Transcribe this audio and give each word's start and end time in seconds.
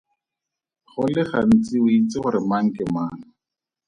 Go 0.93 1.03
le 1.13 1.23
gantsi 1.29 1.75
o 1.83 1.87
itse 1.97 2.17
gore 2.23 2.41
mang 2.49 2.67
ke 2.75 2.83
mang. 2.95 3.19